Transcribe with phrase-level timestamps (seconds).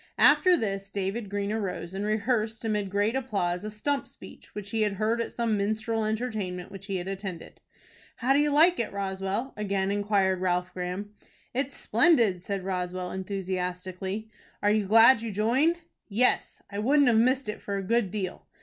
[0.17, 4.81] After this, David Green arose, and rehearsed amid great applause a stump speech which he
[4.81, 7.61] had heard at some minstrel entertainment which he had attended.
[8.15, 11.13] "How do you like it, Roswell?" again inquired Ralph Graham.
[11.53, 14.27] "It's splendid," said Roswell, enthusiastically.
[14.63, 15.75] "Are you glad you joined?"
[16.07, 18.47] "Yes; I wouldn't have missed it for a good deal."